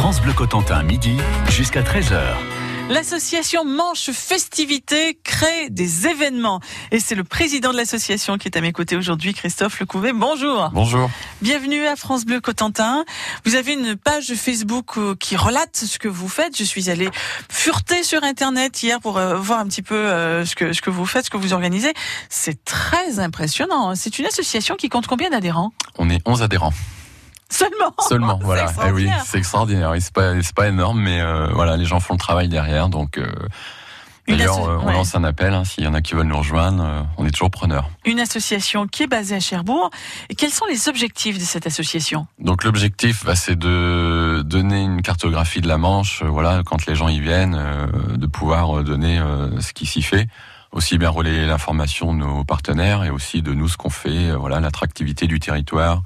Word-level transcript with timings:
France 0.00 0.22
Bleu 0.22 0.32
Cotentin, 0.32 0.84
midi 0.84 1.16
jusqu'à 1.50 1.82
13h. 1.82 2.20
L'association 2.88 3.64
Manche 3.64 4.12
Festivité 4.12 5.18
crée 5.24 5.70
des 5.70 6.06
événements. 6.06 6.60
Et 6.92 7.00
c'est 7.00 7.16
le 7.16 7.24
président 7.24 7.72
de 7.72 7.76
l'association 7.76 8.38
qui 8.38 8.46
est 8.46 8.56
à 8.56 8.60
mes 8.60 8.70
côtés 8.70 8.94
aujourd'hui, 8.94 9.34
Christophe 9.34 9.80
Lecouvet. 9.80 10.12
Bonjour. 10.12 10.70
Bonjour. 10.72 11.10
Bienvenue 11.42 11.84
à 11.84 11.96
France 11.96 12.24
Bleu 12.24 12.40
Cotentin. 12.40 13.04
Vous 13.44 13.56
avez 13.56 13.72
une 13.72 13.96
page 13.96 14.32
Facebook 14.34 14.98
euh, 14.98 15.16
qui 15.18 15.36
relate 15.36 15.76
ce 15.76 15.98
que 15.98 16.06
vous 16.06 16.28
faites. 16.28 16.56
Je 16.56 16.62
suis 16.62 16.90
allée 16.90 17.10
fureter 17.50 18.04
sur 18.04 18.22
Internet 18.22 18.80
hier 18.80 19.00
pour 19.00 19.18
euh, 19.18 19.34
voir 19.34 19.58
un 19.58 19.66
petit 19.66 19.82
peu 19.82 19.96
euh, 19.96 20.44
ce 20.44 20.54
que, 20.54 20.72
ce 20.72 20.80
que 20.80 20.90
vous 20.90 21.06
faites, 21.06 21.24
ce 21.24 21.30
que 21.30 21.38
vous 21.38 21.54
organisez. 21.54 21.92
C'est 22.28 22.64
très 22.64 23.18
impressionnant. 23.18 23.96
C'est 23.96 24.20
une 24.20 24.26
association 24.26 24.76
qui 24.76 24.90
compte 24.90 25.08
combien 25.08 25.30
d'adhérents? 25.30 25.72
On 25.98 26.08
est 26.08 26.20
11 26.24 26.42
adhérents. 26.42 26.72
Seulement. 27.50 27.94
Seulement, 28.08 28.38
voilà. 28.42 28.66
Eh 28.86 28.90
oui, 28.90 29.08
c'est 29.24 29.38
extraordinaire. 29.38 29.92
C'est 30.00 30.12
pas, 30.12 30.40
c'est 30.42 30.54
pas 30.54 30.68
énorme, 30.68 31.00
mais 31.00 31.20
euh, 31.20 31.48
voilà, 31.52 31.76
les 31.76 31.84
gens 31.86 32.00
font 32.00 32.14
le 32.14 32.18
travail 32.18 32.48
derrière. 32.48 32.88
Donc, 32.88 33.16
euh, 33.18 33.26
d'ailleurs, 34.28 34.68
euh, 34.68 34.78
on 34.82 34.86
ouais. 34.86 34.92
lance 34.92 35.14
un 35.14 35.24
appel. 35.24 35.54
hein, 35.54 35.64
S'il 35.64 35.84
y 35.84 35.86
en 35.86 35.94
a 35.94 36.02
qui 36.02 36.14
veulent 36.14 36.26
nous 36.26 36.36
rejoindre, 36.38 37.06
on 37.16 37.26
est 37.26 37.30
toujours 37.30 37.50
preneurs. 37.50 37.88
Une 38.04 38.20
association 38.20 38.86
qui 38.86 39.04
est 39.04 39.06
basée 39.06 39.36
à 39.36 39.40
Cherbourg. 39.40 39.90
Et 40.28 40.34
quels 40.34 40.50
sont 40.50 40.66
les 40.66 40.88
objectifs 40.88 41.38
de 41.38 41.44
cette 41.44 41.66
association? 41.66 42.26
Donc, 42.38 42.64
l'objectif, 42.64 43.24
bah, 43.24 43.34
c'est 43.34 43.58
de 43.58 44.42
donner 44.44 44.82
une 44.82 45.00
cartographie 45.02 45.62
de 45.62 45.68
la 45.68 45.78
Manche. 45.78 46.22
voilà, 46.22 46.62
quand 46.66 46.84
les 46.86 46.94
gens 46.94 47.08
y 47.08 47.20
viennent, 47.20 47.58
de 48.14 48.26
pouvoir 48.26 48.84
donner 48.84 49.20
ce 49.60 49.72
qui 49.72 49.86
s'y 49.86 50.02
fait. 50.02 50.28
Aussi 50.70 50.98
bien 50.98 51.08
relayer 51.08 51.46
l'information 51.46 52.12
de 52.12 52.18
nos 52.18 52.44
partenaires 52.44 53.02
et 53.04 53.08
aussi 53.08 53.40
de 53.40 53.54
nous 53.54 53.68
ce 53.68 53.78
qu'on 53.78 53.88
fait. 53.88 54.32
voilà, 54.32 54.60
l'attractivité 54.60 55.26
du 55.26 55.40
territoire 55.40 56.02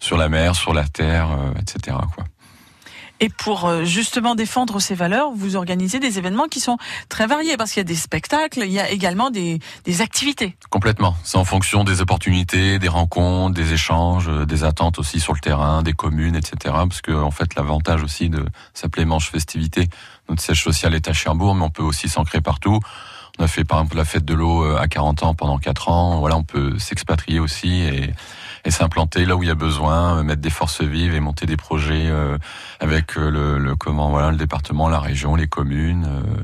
sur 0.00 0.16
la 0.16 0.28
mer, 0.28 0.56
sur 0.56 0.74
la 0.74 0.88
terre, 0.88 1.30
euh, 1.30 1.60
etc. 1.60 1.96
Quoi. 2.14 2.24
Et 3.22 3.28
pour 3.28 3.66
euh, 3.66 3.84
justement 3.84 4.34
défendre 4.34 4.80
ces 4.80 4.94
valeurs, 4.94 5.30
vous 5.34 5.54
organisez 5.54 6.00
des 6.00 6.18
événements 6.18 6.48
qui 6.48 6.58
sont 6.58 6.78
très 7.10 7.26
variés 7.26 7.58
parce 7.58 7.72
qu'il 7.72 7.80
y 7.80 7.82
a 7.82 7.84
des 7.84 7.94
spectacles, 7.94 8.62
il 8.64 8.72
y 8.72 8.80
a 8.80 8.90
également 8.90 9.30
des, 9.30 9.58
des 9.84 10.00
activités. 10.00 10.56
Complètement. 10.70 11.14
C'est 11.22 11.36
en 11.36 11.44
fonction 11.44 11.84
des 11.84 12.00
opportunités, 12.00 12.78
des 12.78 12.88
rencontres, 12.88 13.54
des 13.54 13.74
échanges, 13.74 14.28
euh, 14.28 14.46
des 14.46 14.64
attentes 14.64 14.98
aussi 14.98 15.20
sur 15.20 15.34
le 15.34 15.40
terrain, 15.40 15.82
des 15.82 15.92
communes, 15.92 16.34
etc. 16.34 16.56
Parce 16.64 17.02
que 17.02 17.12
en 17.12 17.30
fait, 17.30 17.54
l'avantage 17.54 18.02
aussi 18.02 18.30
de 18.30 18.44
s'appeler 18.72 19.04
Manche 19.04 19.30
Festivité, 19.30 19.88
notre 20.30 20.40
siège 20.40 20.62
social 20.62 20.94
est 20.94 21.06
à 21.06 21.12
Cherbourg, 21.12 21.54
mais 21.54 21.64
on 21.64 21.70
peut 21.70 21.82
aussi 21.82 22.08
s'ancrer 22.08 22.40
partout. 22.40 22.80
On 23.38 23.44
a 23.44 23.48
fait 23.48 23.64
par 23.64 23.80
exemple 23.80 23.98
la 23.98 24.04
fête 24.04 24.24
de 24.24 24.34
l'eau 24.34 24.64
à 24.76 24.88
40 24.88 25.22
ans 25.22 25.34
pendant 25.34 25.58
4 25.58 25.88
ans. 25.88 26.20
Voilà, 26.20 26.36
on 26.36 26.42
peut 26.42 26.78
s'expatrier 26.78 27.38
aussi 27.38 27.80
et, 27.82 28.12
et 28.64 28.70
s'implanter 28.70 29.24
là 29.24 29.36
où 29.36 29.42
il 29.42 29.48
y 29.48 29.52
a 29.52 29.54
besoin, 29.54 30.18
euh, 30.18 30.22
mettre 30.22 30.42
des 30.42 30.50
forces 30.50 30.82
vives 30.82 31.14
et 31.14 31.20
monter 31.20 31.46
des 31.46 31.56
projets 31.56 32.06
euh, 32.08 32.38
avec 32.80 33.16
euh, 33.16 33.30
le, 33.30 33.58
le 33.58 33.76
comment 33.76 34.10
voilà 34.10 34.30
le 34.30 34.36
département, 34.36 34.88
la 34.88 35.00
région, 35.00 35.34
les 35.36 35.46
communes. 35.48 36.06
euh, 36.06 36.42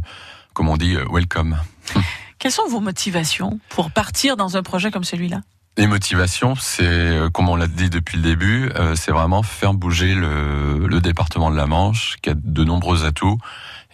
comme 0.54 0.68
on 0.68 0.76
dit, 0.76 0.96
welcome. 1.10 1.58
Quelles 2.38 2.52
sont 2.52 2.66
vos 2.68 2.80
motivations 2.80 3.60
pour 3.68 3.90
partir 3.90 4.36
dans 4.36 4.56
un 4.56 4.62
projet 4.62 4.90
comme 4.90 5.04
celui-là? 5.04 5.40
Les 5.78 5.86
motivations, 5.86 6.54
c'est, 6.54 7.18
comme 7.34 7.50
on 7.50 7.56
l'a 7.56 7.66
dit 7.66 7.90
depuis 7.90 8.16
le 8.16 8.22
début, 8.22 8.70
euh, 8.76 8.94
c'est 8.94 9.12
vraiment 9.12 9.42
faire 9.42 9.74
bouger 9.74 10.14
le, 10.14 10.86
le 10.86 11.00
département 11.02 11.50
de 11.50 11.56
la 11.56 11.66
Manche, 11.66 12.16
qui 12.22 12.30
a 12.30 12.34
de 12.34 12.64
nombreux 12.64 13.04
atouts. 13.04 13.36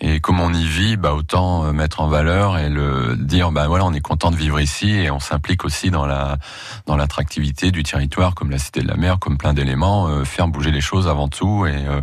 Et 0.04 0.18
comme 0.18 0.40
on 0.40 0.52
y 0.52 0.66
vit, 0.66 0.96
bah 0.96 1.14
autant 1.14 1.64
euh, 1.64 1.72
mettre 1.72 2.00
en 2.00 2.08
valeur 2.08 2.58
et 2.58 2.68
le 2.68 3.16
dire, 3.16 3.52
bah 3.52 3.68
voilà, 3.68 3.84
on 3.84 3.92
est 3.92 4.00
content 4.00 4.32
de 4.32 4.36
vivre 4.36 4.58
ici 4.58 4.90
et 4.90 5.12
on 5.12 5.20
s'implique 5.20 5.64
aussi 5.64 5.92
dans 5.92 6.06
la 6.06 6.38
dans 6.86 6.96
l'attractivité 6.96 7.70
du 7.70 7.84
territoire, 7.84 8.34
comme 8.34 8.50
la 8.50 8.58
Cité 8.58 8.82
de 8.82 8.88
la 8.88 8.96
Mer, 8.96 9.20
comme 9.20 9.38
plein 9.38 9.54
d'éléments, 9.54 10.08
euh, 10.08 10.24
faire 10.24 10.48
bouger 10.48 10.72
les 10.72 10.80
choses 10.80 11.06
avant 11.06 11.28
tout. 11.28 11.66
Et, 11.66 11.86
euh, 11.86 12.00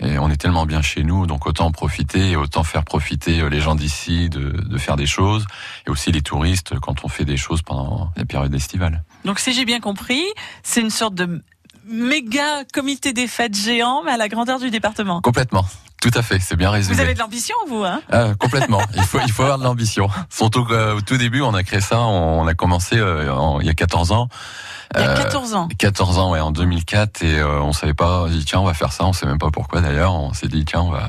et 0.00 0.18
on 0.18 0.30
est 0.30 0.38
tellement 0.38 0.64
bien 0.64 0.80
chez 0.80 1.02
nous, 1.02 1.26
donc 1.26 1.46
autant 1.46 1.66
en 1.66 1.70
profiter 1.70 2.30
et 2.30 2.36
autant 2.36 2.64
faire 2.64 2.82
profiter 2.82 3.48
les 3.50 3.60
gens 3.60 3.74
d'ici 3.74 4.30
de, 4.30 4.50
de 4.50 4.78
faire 4.78 4.96
des 4.96 5.06
choses 5.06 5.46
et 5.86 5.90
aussi 5.90 6.12
les 6.12 6.22
touristes 6.22 6.78
quand 6.80 7.04
on 7.04 7.08
fait 7.08 7.26
des 7.26 7.36
choses 7.36 7.60
pendant 7.60 8.10
la 8.16 8.24
période 8.24 8.54
estivale. 8.54 9.04
Donc 9.26 9.38
si 9.38 9.52
j'ai 9.52 9.66
bien 9.66 9.80
compris, 9.80 10.24
c'est 10.62 10.80
une 10.80 10.90
sorte 10.90 11.14
de 11.14 11.42
méga 11.86 12.64
comité 12.72 13.12
des 13.12 13.26
fêtes 13.26 13.54
géant, 13.54 14.02
mais 14.02 14.12
à 14.12 14.16
la 14.16 14.28
grandeur 14.28 14.58
du 14.58 14.70
département. 14.70 15.20
Complètement. 15.20 15.66
Tout 16.04 16.18
à 16.18 16.20
fait, 16.22 16.38
c'est 16.38 16.56
bien 16.56 16.70
résumé. 16.70 16.94
Vous 16.96 17.00
avez 17.00 17.14
de 17.14 17.18
l'ambition, 17.18 17.54
vous, 17.66 17.82
hein 17.82 18.02
Ah, 18.12 18.34
complètement. 18.38 18.82
Il 18.94 19.02
faut, 19.04 19.20
il 19.24 19.32
faut 19.32 19.42
avoir 19.42 19.58
de 19.58 19.64
l'ambition. 19.64 20.06
Surtout 20.28 20.66
qu'au 20.66 21.00
tout 21.00 21.16
début, 21.16 21.40
on 21.40 21.54
a 21.54 21.62
créé 21.62 21.80
ça, 21.80 21.98
on 22.00 22.46
a 22.46 22.52
commencé 22.52 22.98
euh, 22.98 23.32
en- 23.32 23.58
il 23.60 23.66
y 23.66 23.70
a 23.70 23.74
14 23.74 24.12
ans. 24.12 24.28
Il 24.94 25.00
y 25.00 25.02
a 25.04 25.08
Euh, 25.12 25.16
14 25.16 25.54
ans. 25.54 25.66
14 25.78 26.18
ans, 26.18 26.30
ouais, 26.32 26.40
en 26.40 26.50
2004, 26.50 27.22
et 27.22 27.38
euh, 27.38 27.58
on 27.62 27.72
savait 27.72 27.94
pas, 27.94 28.24
on 28.24 28.26
dit 28.26 28.44
tiens, 28.44 28.60
on 28.60 28.64
va 28.64 28.74
faire 28.74 28.92
ça, 28.92 29.06
on 29.06 29.14
sait 29.14 29.24
même 29.24 29.38
pas 29.38 29.50
pourquoi 29.50 29.80
d'ailleurs, 29.80 30.12
on 30.14 30.34
s'est 30.34 30.46
dit 30.48 30.66
tiens, 30.66 30.82
on 30.82 30.90
va... 30.90 31.08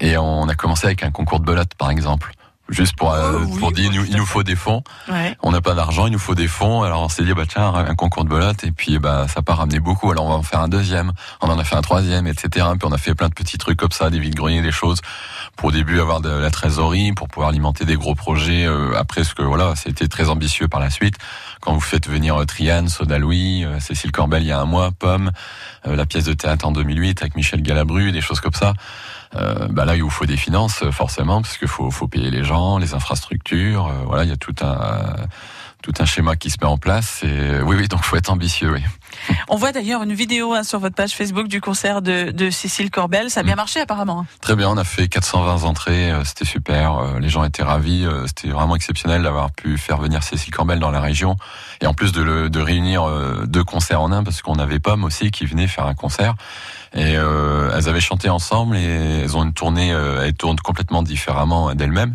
Et 0.00 0.18
on 0.18 0.46
a 0.50 0.54
commencé 0.54 0.86
avec 0.86 1.02
un 1.02 1.10
concours 1.10 1.40
de 1.40 1.46
belote, 1.46 1.74
par 1.78 1.88
exemple. 1.90 2.32
Juste 2.68 2.96
pour, 2.96 3.12
euh, 3.12 3.38
oui, 3.46 3.58
pour 3.60 3.70
dire, 3.70 3.90
oui, 3.92 4.08
il 4.10 4.16
nous, 4.16 4.26
faut 4.26 4.42
des 4.42 4.56
fonds. 4.56 4.82
Ouais. 5.08 5.36
On 5.42 5.52
n'a 5.52 5.60
pas 5.60 5.74
d'argent, 5.74 6.06
il 6.06 6.12
nous 6.12 6.18
faut 6.18 6.34
des 6.34 6.48
fonds. 6.48 6.82
Alors 6.82 7.02
on 7.02 7.08
s'est 7.08 7.22
dit, 7.22 7.32
bah 7.32 7.44
tiens, 7.48 7.72
un 7.72 7.94
concours 7.94 8.24
de 8.24 8.28
belote, 8.28 8.64
et 8.64 8.72
puis 8.72 8.98
bah 8.98 9.26
ça 9.28 9.34
n'a 9.36 9.42
pas 9.42 9.54
ramené 9.54 9.78
beaucoup. 9.78 10.10
Alors 10.10 10.24
on 10.26 10.30
va 10.30 10.34
en 10.34 10.42
faire 10.42 10.60
un 10.60 10.68
deuxième. 10.68 11.12
On 11.40 11.48
en 11.48 11.58
a 11.58 11.64
fait 11.64 11.76
un 11.76 11.82
troisième, 11.82 12.26
etc. 12.26 12.66
Puis 12.78 12.88
on 12.88 12.92
a 12.92 12.98
fait 12.98 13.14
plein 13.14 13.28
de 13.28 13.34
petits 13.34 13.58
trucs 13.58 13.78
comme 13.78 13.92
ça, 13.92 14.10
des 14.10 14.18
vides-greniers, 14.18 14.62
des 14.62 14.72
choses 14.72 15.00
pour 15.56 15.68
au 15.68 15.72
début 15.72 16.00
avoir 16.00 16.20
de 16.20 16.28
la 16.28 16.50
trésorerie, 16.50 17.12
pour 17.12 17.28
pouvoir 17.28 17.50
alimenter 17.50 17.84
des 17.84 17.96
gros 17.96 18.14
projets. 18.14 18.66
euh, 18.66 18.94
après, 18.96 19.24
ce 19.24 19.34
que 19.34 19.42
voilà, 19.42 19.74
c'était 19.76 20.08
très 20.08 20.28
ambitieux 20.28 20.68
par 20.68 20.80
la 20.80 20.90
suite. 20.90 21.16
Quand 21.60 21.72
vous 21.72 21.80
faites 21.80 22.08
venir 22.08 22.40
euh, 22.40 22.44
Triane, 22.44 22.88
Soda 22.88 23.18
Louis, 23.18 23.64
euh, 23.64 23.80
Cécile 23.80 24.12
Corbel 24.12 24.42
il 24.42 24.48
y 24.48 24.52
a 24.52 24.60
un 24.60 24.66
mois, 24.66 24.90
Pomme, 24.92 25.32
euh, 25.86 25.96
la 25.96 26.06
pièce 26.06 26.24
de 26.24 26.32
théâtre 26.32 26.66
en 26.66 26.72
2008 26.72 27.22
avec 27.22 27.36
Michel 27.36 27.62
Galabru, 27.62 28.12
des 28.12 28.20
choses 28.20 28.40
comme 28.40 28.52
ça. 28.54 28.74
Euh, 29.34 29.66
bah 29.70 29.84
là, 29.84 29.96
il 29.96 30.02
vous 30.02 30.10
faut 30.10 30.26
des 30.26 30.36
finances 30.36 30.82
euh, 30.82 30.92
forcément, 30.92 31.42
parce 31.42 31.58
qu'il 31.58 31.68
faut, 31.68 31.90
faut 31.90 32.06
payer 32.08 32.30
les 32.30 32.44
gens, 32.44 32.78
les 32.78 32.94
infrastructures. 32.94 33.86
euh, 33.88 34.04
voilà, 34.06 34.24
il 34.24 34.30
y 34.30 34.32
a 34.32 34.36
tout 34.36 34.54
un 34.62 35.16
tout 35.82 35.92
un 36.00 36.04
schéma 36.04 36.34
qui 36.34 36.50
se 36.50 36.56
met 36.60 36.66
en 36.66 36.78
place. 36.78 37.22
Et 37.22 37.60
oui, 37.62 37.76
oui, 37.78 37.86
donc 37.86 38.02
faut 38.02 38.16
être 38.16 38.30
ambitieux. 38.30 38.72
Oui. 38.72 38.82
On 39.48 39.56
voit 39.56 39.70
d'ailleurs 39.70 40.02
une 40.02 40.14
vidéo 40.14 40.52
hein, 40.52 40.64
sur 40.64 40.80
votre 40.80 40.96
page 40.96 41.12
Facebook 41.12 41.46
du 41.46 41.60
concert 41.60 42.02
de, 42.02 42.32
de 42.32 42.50
Cécile 42.50 42.90
Corbel. 42.90 43.30
Ça 43.30 43.40
a 43.40 43.42
bien 43.44 43.54
Mm. 43.54 43.56
marché 43.56 43.80
apparemment. 43.80 44.20
hein. 44.22 44.26
Très 44.40 44.56
bien, 44.56 44.68
on 44.68 44.76
a 44.78 44.84
fait 44.84 45.06
420 45.06 45.62
entrées, 45.64 46.10
euh, 46.10 46.24
c'était 46.24 46.44
super. 46.46 46.96
euh, 46.96 47.20
Les 47.20 47.28
gens 47.28 47.44
étaient 47.44 47.62
ravis. 47.62 48.04
euh, 48.04 48.26
C'était 48.26 48.48
vraiment 48.48 48.74
exceptionnel 48.74 49.22
d'avoir 49.22 49.52
pu 49.52 49.78
faire 49.78 49.98
venir 49.98 50.24
Cécile 50.24 50.52
Corbel 50.52 50.80
dans 50.80 50.90
la 50.90 51.00
région 51.00 51.36
et 51.80 51.86
en 51.86 51.94
plus 51.94 52.10
de, 52.10 52.22
le, 52.22 52.50
de 52.50 52.60
réunir 52.60 53.04
euh, 53.08 53.44
deux 53.46 53.62
concerts 53.62 54.00
en 54.00 54.10
un, 54.10 54.24
parce 54.24 54.42
qu'on 54.42 54.58
avait 54.58 54.80
Pomme 54.80 55.04
aussi 55.04 55.30
qui 55.30 55.46
venait 55.46 55.68
faire 55.68 55.86
un 55.86 55.94
concert. 55.94 56.34
Et 56.96 57.16
euh, 57.16 57.70
elles 57.76 57.88
avaient 57.88 58.00
chanté 58.00 58.28
ensemble 58.30 58.76
et 58.76 59.20
elles 59.22 59.36
ont 59.36 59.44
une 59.44 59.52
tournée, 59.52 59.92
euh, 59.92 60.24
elles 60.24 60.34
tournent 60.34 60.58
complètement 60.60 61.02
différemment 61.02 61.74
d'elles-mêmes. 61.74 62.14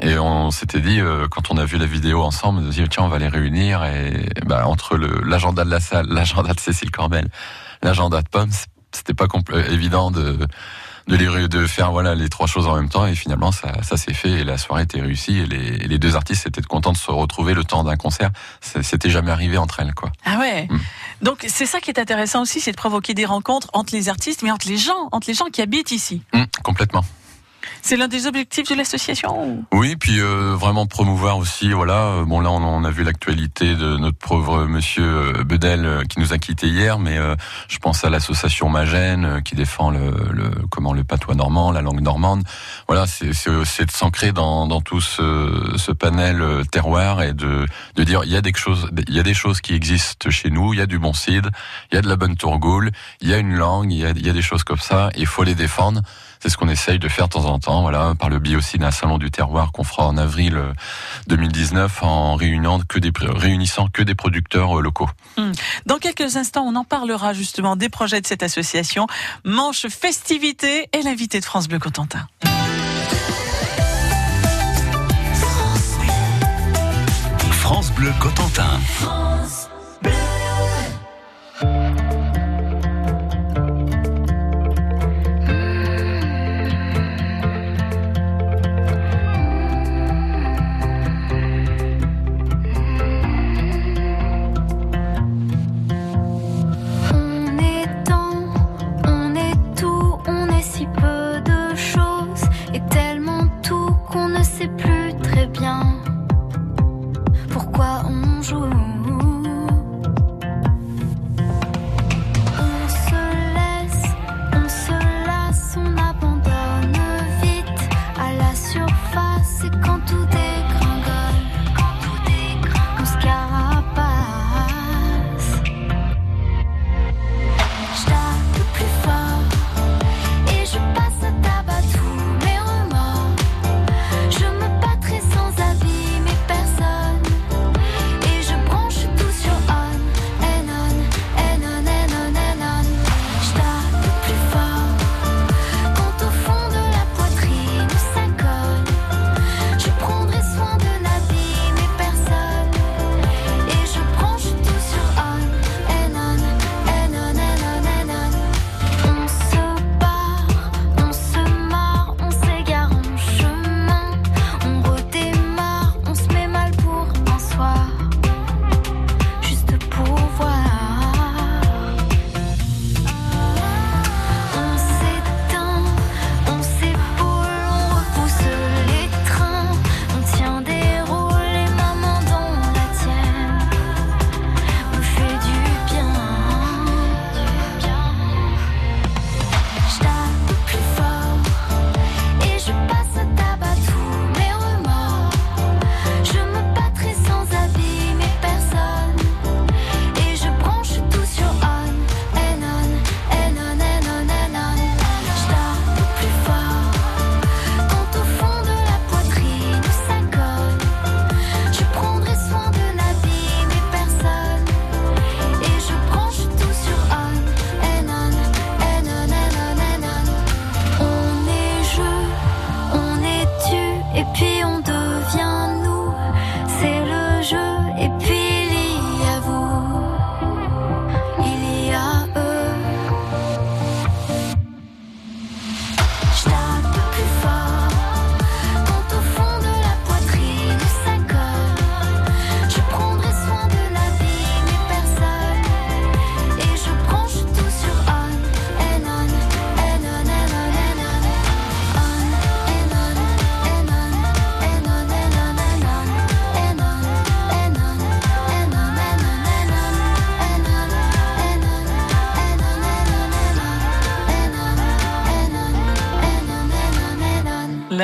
Et 0.00 0.18
on 0.18 0.50
s'était 0.50 0.80
dit, 0.80 0.98
euh, 1.00 1.28
quand 1.30 1.50
on 1.52 1.56
a 1.58 1.64
vu 1.64 1.76
la 1.78 1.86
vidéo 1.86 2.22
ensemble, 2.22 2.62
on 2.66 2.72
s'est 2.72 2.82
dit, 2.82 2.88
tiens, 2.88 3.04
on 3.04 3.08
va 3.08 3.18
les 3.18 3.28
réunir. 3.28 3.84
Et 3.84 4.28
bah, 4.46 4.66
entre 4.66 4.96
le- 4.96 5.20
l'agenda 5.24 5.64
de 5.64 5.70
la 5.70 5.78
salle, 5.80 6.06
l'agenda 6.08 6.52
de 6.54 6.60
Cécile 6.60 6.90
Corbel, 6.90 7.28
l'agenda 7.82 8.22
de 8.22 8.28
Pomme, 8.28 8.50
c'était 8.92 9.14
pas 9.14 9.26
compl- 9.26 9.70
évident 9.70 10.10
de, 10.10 10.38
de, 11.08 11.16
les, 11.16 11.46
de 11.48 11.66
faire 11.66 11.92
voilà 11.92 12.14
les 12.14 12.28
trois 12.28 12.46
choses 12.46 12.66
en 12.66 12.74
même 12.76 12.88
temps. 12.88 13.06
Et 13.06 13.14
finalement, 13.14 13.52
ça, 13.52 13.72
ça 13.82 13.96
s'est 13.96 14.14
fait 14.14 14.30
et 14.30 14.44
la 14.44 14.56
soirée 14.58 14.82
était 14.84 15.00
réussie. 15.00 15.38
Et 15.38 15.46
les, 15.46 15.66
et 15.84 15.86
les 15.88 15.98
deux 15.98 16.16
artistes 16.16 16.46
étaient 16.46 16.62
contents 16.62 16.92
de 16.92 16.96
se 16.96 17.10
retrouver 17.10 17.54
le 17.54 17.62
temps 17.64 17.84
d'un 17.84 17.96
concert. 17.96 18.30
C'était 18.60 19.10
jamais 19.10 19.30
arrivé 19.30 19.58
entre 19.58 19.78
elles, 19.80 19.94
quoi. 19.94 20.10
Ah 20.24 20.38
ouais. 20.38 20.66
Mm. 20.70 20.78
Donc 21.24 21.46
c'est 21.48 21.64
ça 21.64 21.80
qui 21.80 21.90
est 21.90 21.98
intéressant 21.98 22.42
aussi, 22.42 22.60
c'est 22.60 22.72
de 22.72 22.76
provoquer 22.76 23.14
des 23.14 23.24
rencontres 23.24 23.70
entre 23.72 23.94
les 23.94 24.10
artistes, 24.10 24.42
mais 24.42 24.50
entre 24.50 24.68
les 24.68 24.76
gens, 24.76 25.08
entre 25.10 25.26
les 25.26 25.32
gens 25.32 25.46
qui 25.46 25.62
habitent 25.62 25.90
ici. 25.90 26.20
Hum, 26.34 26.46
complètement. 26.62 27.02
C'est 27.86 27.98
l'un 27.98 28.08
des 28.08 28.26
objectifs 28.26 28.66
de 28.70 28.74
l'association. 28.76 29.46
ou- 29.46 29.64
Oui, 29.74 29.94
puis 29.96 30.18
euh, 30.18 30.54
vraiment 30.58 30.86
promouvoir 30.86 31.36
aussi, 31.36 31.70
voilà. 31.70 31.98
euh, 32.20 32.24
Bon 32.24 32.40
là, 32.40 32.50
on, 32.50 32.82
a 32.82 32.90
vu 32.90 33.04
l'actualité 33.04 33.74
de 33.74 33.98
notre 33.98 34.16
pauvre 34.16 34.64
Monsieur 34.64 35.04
euh, 35.04 35.44
Bedel 35.44 35.84
euh, 35.84 36.02
qui 36.04 36.18
nous 36.18 36.32
a 36.32 36.38
quittés 36.38 36.68
hier, 36.68 36.98
mais 36.98 37.18
euh, 37.18 37.36
je 37.68 37.76
pense 37.76 38.02
à 38.02 38.08
l'association 38.08 38.70
Magène 38.70 39.42
qui 39.44 39.54
défend 39.54 39.90
le, 39.90 40.14
le 40.32 40.50
comment 40.70 40.94
le 40.94 41.04
patois 41.04 41.34
normand, 41.34 41.72
la 41.72 41.82
langue 41.82 42.00
normande. 42.00 42.42
Voilà, 42.88 43.04
c'est 43.06 43.28
de 43.28 43.90
s'ancrer 43.90 44.32
dans, 44.32 44.66
dans 44.66 44.80
tout 44.80 45.02
ce, 45.02 45.74
ce 45.76 45.92
panel 45.92 46.42
terroir 46.72 47.20
et 47.22 47.34
de 47.34 47.66
de 47.96 48.02
dire 48.04 48.22
il 48.24 48.32
y 48.32 48.36
a 48.36 48.40
des 48.40 48.54
choses, 48.54 48.88
il 49.08 49.14
y 49.14 49.20
a 49.20 49.22
des 49.22 49.34
choses 49.34 49.60
qui 49.60 49.74
existent 49.74 50.30
chez 50.30 50.48
nous, 50.48 50.72
il 50.72 50.78
y 50.78 50.82
a 50.82 50.86
du 50.86 50.98
bon 50.98 51.12
cid, 51.12 51.50
il 51.92 51.96
y 51.96 51.98
a 51.98 52.00
de 52.00 52.08
la 52.08 52.16
bonne 52.16 52.36
tourgoule, 52.36 52.92
il 53.20 53.28
y 53.28 53.34
a 53.34 53.36
une 53.38 53.54
langue, 53.54 53.92
il 53.92 53.98
y 53.98 54.06
a, 54.06 54.10
il 54.10 54.26
y 54.26 54.30
a 54.30 54.32
des 54.32 54.40
choses 54.40 54.64
comme 54.64 54.78
ça, 54.78 55.10
il 55.16 55.26
faut 55.26 55.42
les 55.44 55.54
défendre. 55.54 56.00
C'est 56.44 56.50
ce 56.50 56.58
qu'on 56.58 56.68
essaye 56.68 56.98
de 56.98 57.08
faire 57.08 57.28
de 57.28 57.32
temps 57.32 57.46
en 57.46 57.58
temps, 57.58 57.80
voilà, 57.80 58.14
par 58.18 58.28
le 58.28 58.38
biais 58.38 58.56
aussi 58.56 58.76
d'un 58.76 58.90
salon 58.90 59.16
du 59.16 59.30
terroir 59.30 59.72
qu'on 59.72 59.82
fera 59.82 60.06
en 60.06 60.18
avril 60.18 60.56
euh, 60.58 60.74
2019 61.28 62.02
en 62.02 62.34
réunissant 62.34 62.80
que 62.86 62.98
des, 62.98 63.10
réunissant 63.18 63.88
que 63.88 64.02
des 64.02 64.14
producteurs 64.14 64.78
euh, 64.78 64.82
locaux. 64.82 65.08
Dans 65.86 65.96
quelques 65.96 66.36
instants, 66.36 66.64
on 66.66 66.76
en 66.76 66.84
parlera 66.84 67.32
justement 67.32 67.76
des 67.76 67.88
projets 67.88 68.20
de 68.20 68.26
cette 68.26 68.42
association. 68.42 69.06
Manche 69.46 69.86
Festivité 69.88 70.90
est 70.92 71.00
l'invité 71.00 71.40
de 71.40 71.46
France 71.46 71.66
Bleu 71.66 71.78
Cotentin. 71.78 72.28
France 77.52 77.90
Bleu 77.92 78.12
Cotentin. 78.20 78.73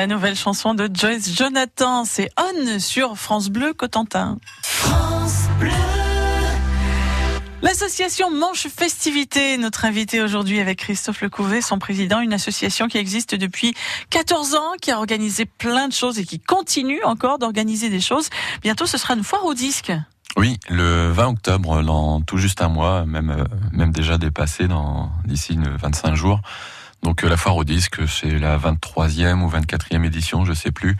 La 0.01 0.07
nouvelle 0.07 0.35
chanson 0.35 0.73
de 0.73 0.89
Joyce 0.91 1.31
Jonathan, 1.31 2.05
c'est 2.05 2.31
On 2.35 2.79
sur 2.79 3.19
France 3.19 3.49
Bleu 3.49 3.71
Cotentin. 3.71 4.39
France 4.63 5.43
Bleu. 5.59 5.69
L'association 7.61 8.31
Manche 8.31 8.65
Festivité, 8.67 9.59
notre 9.59 9.85
invité 9.85 10.19
aujourd'hui 10.19 10.59
avec 10.59 10.79
Christophe 10.79 11.21
Lecouvet, 11.21 11.61
son 11.61 11.77
président, 11.77 12.19
une 12.19 12.33
association 12.33 12.87
qui 12.87 12.97
existe 12.97 13.35
depuis 13.35 13.75
14 14.09 14.55
ans, 14.55 14.71
qui 14.81 14.89
a 14.89 14.97
organisé 14.97 15.45
plein 15.45 15.87
de 15.87 15.93
choses 15.93 16.17
et 16.17 16.25
qui 16.25 16.39
continue 16.39 17.03
encore 17.03 17.37
d'organiser 17.37 17.91
des 17.91 18.01
choses. 18.01 18.31
Bientôt, 18.63 18.87
ce 18.87 18.97
sera 18.97 19.13
une 19.13 19.23
foire 19.23 19.45
au 19.45 19.53
disque. 19.53 19.91
Oui, 20.35 20.57
le 20.67 21.11
20 21.11 21.27
octobre, 21.27 21.83
dans 21.83 22.21
tout 22.21 22.37
juste 22.37 22.63
un 22.63 22.69
mois, 22.69 23.05
même, 23.05 23.29
euh, 23.29 23.43
même 23.71 23.91
déjà 23.91 24.17
dépassé 24.17 24.67
dans 24.67 25.11
d'ici 25.25 25.59
25 25.79 26.15
jours. 26.15 26.41
Donc 27.03 27.23
euh, 27.23 27.29
la 27.29 27.37
foire 27.37 27.55
au 27.55 27.63
disque, 27.63 28.07
c'est 28.07 28.37
la 28.37 28.57
23e 28.57 29.41
ou 29.41 29.49
24e 29.49 30.05
édition, 30.05 30.45
je 30.45 30.53
sais 30.53 30.71
plus. 30.71 30.97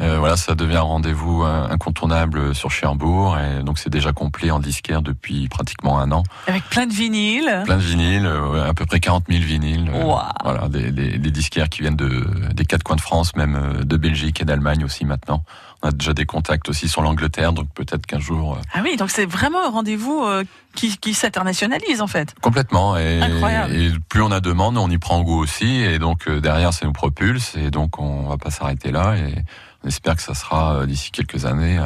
Euh, 0.00 0.18
voilà, 0.18 0.36
ça 0.36 0.54
devient 0.54 0.76
un 0.76 0.82
rendez-vous 0.82 1.42
euh, 1.42 1.68
incontournable 1.70 2.54
sur 2.54 2.70
Cherbourg 2.70 3.38
et 3.38 3.62
donc 3.62 3.78
c'est 3.78 3.90
déjà 3.90 4.12
complet 4.12 4.50
en 4.50 4.58
disquaire 4.58 5.00
depuis 5.00 5.48
pratiquement 5.48 5.98
un 5.98 6.12
an. 6.12 6.22
Avec 6.46 6.64
plein 6.64 6.86
de 6.86 6.92
vinyles. 6.92 7.62
Plein 7.64 7.78
de 7.78 7.82
vinyles, 7.82 8.30
à 8.66 8.74
peu 8.74 8.84
près 8.84 9.00
40 9.00 9.24
000 9.28 9.42
vinyles. 9.42 9.90
Voilà, 10.42 10.68
des, 10.68 10.90
des, 10.90 11.18
des, 11.18 11.30
disquaires 11.30 11.68
qui 11.68 11.82
viennent 11.82 11.96
de 11.96 12.26
des 12.52 12.64
quatre 12.64 12.82
coins 12.82 12.96
de 12.96 13.00
France, 13.00 13.34
même 13.34 13.80
de 13.82 13.96
Belgique 13.96 14.40
et 14.40 14.44
d'Allemagne 14.44 14.84
aussi 14.84 15.04
maintenant. 15.04 15.44
On 15.82 15.88
a 15.88 15.90
déjà 15.92 16.12
des 16.12 16.26
contacts 16.26 16.68
aussi 16.68 16.88
sur 16.88 17.02
l'Angleterre, 17.02 17.52
donc 17.52 17.68
peut-être 17.74 18.06
qu'un 18.06 18.20
jour. 18.20 18.58
Ah 18.72 18.80
oui, 18.82 18.96
donc 18.96 19.10
c'est 19.10 19.26
vraiment 19.26 19.64
un 19.64 19.70
rendez-vous 19.70 20.24
qui, 20.74 20.96
qui 20.98 21.12
s'internationalise 21.12 22.00
en 22.00 22.06
fait. 22.06 22.34
Complètement. 22.40 22.96
Et, 22.96 23.20
et, 23.70 23.90
plus 24.08 24.22
on 24.22 24.30
a 24.30 24.40
demande, 24.40 24.78
on 24.78 24.88
y 24.88 24.98
prend 24.98 25.20
goût 25.22 25.40
aussi. 25.42 25.80
Et 25.82 25.98
donc 25.98 26.28
derrière, 26.28 26.72
ça 26.72 26.86
nous 26.86 26.92
propulse. 26.92 27.56
Et 27.56 27.70
donc 27.70 27.98
on 27.98 28.28
va 28.28 28.36
pas 28.36 28.50
s'arrêter 28.50 28.92
là. 28.92 29.16
Et 29.16 29.34
on 29.82 29.88
espère 29.88 30.14
que 30.14 30.22
ça 30.22 30.34
sera 30.34 30.86
d'ici 30.86 31.10
quelques 31.10 31.46
années 31.46 31.80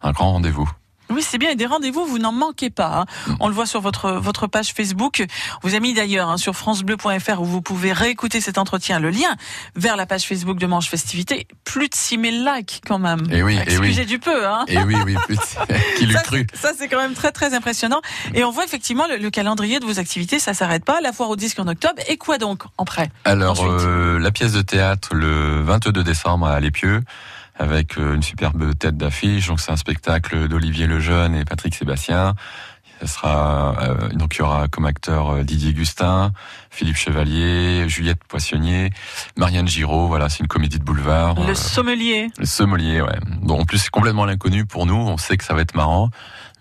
un 0.00 0.12
grand 0.12 0.32
rendez-vous. 0.32 0.70
Oui, 1.10 1.22
c'est 1.22 1.38
bien. 1.38 1.50
Et 1.50 1.56
des 1.56 1.66
rendez-vous, 1.66 2.04
vous 2.04 2.18
n'en 2.18 2.32
manquez 2.32 2.70
pas. 2.70 3.00
Hein. 3.00 3.34
On 3.40 3.48
le 3.48 3.54
voit 3.54 3.66
sur 3.66 3.80
votre 3.80 4.12
votre 4.12 4.46
page 4.46 4.72
Facebook. 4.72 5.24
On 5.62 5.68
vous 5.68 5.74
a 5.74 5.80
mis 5.80 5.92
d'ailleurs 5.92 6.30
hein, 6.30 6.36
sur 6.36 6.54
francebleu.fr 6.54 7.40
où 7.40 7.44
vous 7.44 7.62
pouvez 7.62 7.92
réécouter 7.92 8.40
cet 8.40 8.58
entretien. 8.58 8.98
Le 8.98 9.10
lien 9.10 9.36
vers 9.76 9.96
la 9.96 10.06
page 10.06 10.22
Facebook 10.24 10.58
de 10.58 10.66
Manche 10.66 10.88
Festivité. 10.88 11.46
Plus 11.64 11.88
de 11.88 11.94
6000 11.94 12.44
likes 12.44 12.82
quand 12.86 12.98
même. 12.98 13.26
Et 13.30 13.42
oui, 13.42 13.58
Excusez 13.62 14.04
du 14.04 14.18
peu. 14.18 14.46
Hein. 14.46 14.64
Et 14.68 14.78
oui, 14.78 14.96
oui, 15.04 15.16
plus 15.26 15.38
qui 15.98 16.06
l'eût 16.06 16.14
cru. 16.24 16.46
Ça, 16.54 16.72
c'est 16.76 16.88
quand 16.88 17.00
même 17.00 17.14
très 17.14 17.32
très 17.32 17.54
impressionnant. 17.54 18.00
Et 18.34 18.44
on 18.44 18.50
voit 18.50 18.64
effectivement 18.64 19.06
le, 19.06 19.30
calendrier 19.30 19.80
de 19.80 19.84
vos 19.84 19.98
activités. 19.98 20.38
Ça 20.38 20.54
s'arrête 20.54 20.84
pas. 20.84 21.00
La 21.00 21.12
foire 21.12 21.30
au 21.30 21.36
disque 21.36 21.58
en 21.58 21.68
octobre. 21.68 22.00
Et 22.08 22.16
quoi 22.16 22.38
donc 22.38 22.62
en 22.78 22.84
prêt 22.84 23.10
Alors, 23.24 23.62
euh, 23.64 24.18
la 24.18 24.30
pièce 24.30 24.52
de 24.52 24.62
théâtre 24.62 25.14
le 25.14 25.62
22 25.62 26.02
décembre 26.02 26.46
à 26.46 26.60
Lépieux 26.60 27.02
avec 27.56 27.98
euh, 27.98 28.14
une 28.14 28.22
superbe 28.22 28.76
tête 28.78 28.96
d'affiche. 28.96 29.48
Donc 29.48 29.60
c'est 29.60 29.72
un 29.72 29.76
spectacle 29.76 30.48
d'Olivier 30.48 30.86
Lejeune 30.86 31.34
et 31.34 31.44
Patrick 31.44 31.74
Sébastien. 31.74 32.34
Ça 33.00 33.06
sera 33.08 33.76
euh, 33.82 34.08
donc 34.10 34.36
il 34.36 34.38
y 34.38 34.42
aura 34.42 34.68
comme 34.68 34.86
acteur 34.86 35.30
euh, 35.30 35.42
Didier 35.42 35.72
Gustin, 35.72 36.32
Philippe 36.70 36.96
Chevalier, 36.96 37.88
Juliette 37.88 38.22
Poissonnier, 38.24 38.90
Marianne 39.36 39.66
Giraud. 39.66 40.06
Voilà, 40.06 40.28
c'est 40.28 40.40
une 40.40 40.46
comédie 40.46 40.78
de 40.78 40.84
boulevard. 40.84 41.34
Le 41.44 41.54
sommelier. 41.54 42.28
Le 42.38 42.46
sommelier, 42.46 43.00
ouais. 43.00 43.18
Donc 43.42 43.60
en 43.60 43.64
plus 43.64 43.78
c'est 43.78 43.90
complètement 43.90 44.24
l'inconnu 44.24 44.66
pour 44.66 44.86
nous. 44.86 44.94
On 44.94 45.16
sait 45.16 45.36
que 45.36 45.44
ça 45.44 45.54
va 45.54 45.62
être 45.62 45.74
marrant, 45.74 46.10